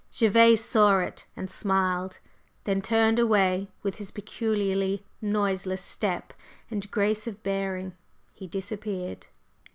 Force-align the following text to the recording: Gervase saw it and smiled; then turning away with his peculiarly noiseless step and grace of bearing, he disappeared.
Gervase 0.11 0.63
saw 0.65 0.97
it 0.97 1.27
and 1.35 1.47
smiled; 1.47 2.17
then 2.63 2.81
turning 2.81 3.19
away 3.19 3.67
with 3.83 3.97
his 3.97 4.09
peculiarly 4.09 5.05
noiseless 5.21 5.83
step 5.83 6.33
and 6.71 6.89
grace 6.89 7.27
of 7.27 7.43
bearing, 7.43 7.93
he 8.33 8.47
disappeared. 8.47 9.27